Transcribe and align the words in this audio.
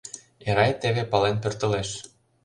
Эрай 0.49 0.71
теве 0.81 1.03
пален 1.11 1.35
пӧртылеш. 1.43 1.89